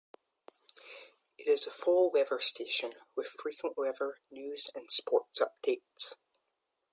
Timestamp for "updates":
5.39-6.15